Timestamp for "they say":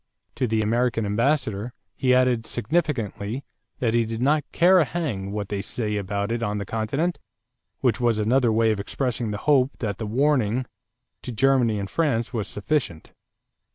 5.49-5.95